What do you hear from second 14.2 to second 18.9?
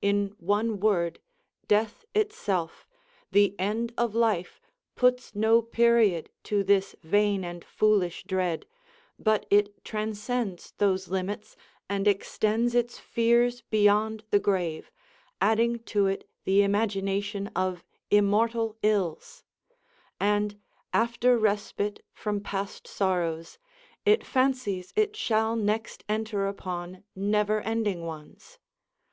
the grave, adding to it the imagination of immortal